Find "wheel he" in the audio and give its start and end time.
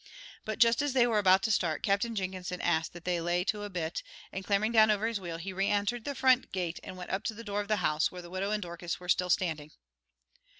5.19-5.53